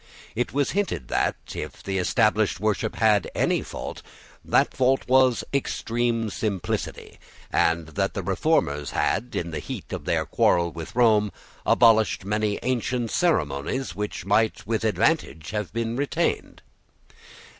[0.35, 4.01] It was hinted that, if the established worship had any fault,
[4.43, 7.19] that fault was extreme simplicity,
[7.51, 11.31] and that the Reformers had, in the heat of their quarrel with Rome,
[11.67, 16.63] abolished many ancient ceremonies which might with advantage have been retained.